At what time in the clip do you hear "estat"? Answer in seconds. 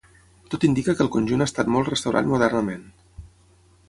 1.49-1.69